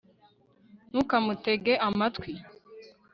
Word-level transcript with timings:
ntukamutege 0.89 1.73
amatwi 1.87 2.31